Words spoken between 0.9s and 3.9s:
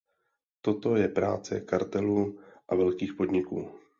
je práce kartelů a velkých podniků.